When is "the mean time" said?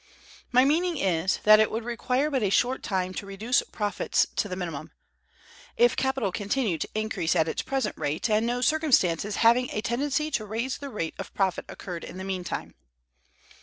12.17-12.73